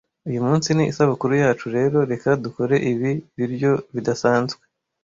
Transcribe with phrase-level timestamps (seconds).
[0.29, 4.61] Uyu munsi ni isabukuru yacu rero reka dukore ibi biryo bidasanzwe.